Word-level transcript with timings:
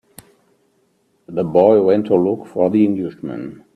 The 1.27 1.43
boy 1.43 1.79
went 1.83 2.07
to 2.07 2.15
look 2.15 2.47
for 2.47 2.71
the 2.71 2.83
Englishman. 2.83 3.65